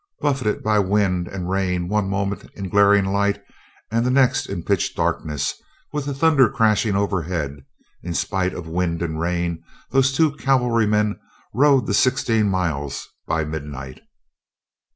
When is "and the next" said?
3.91-4.47